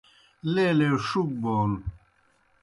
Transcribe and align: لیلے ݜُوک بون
لیلے 0.53 0.89
ݜُوک 1.07 1.29
بون 1.41 1.71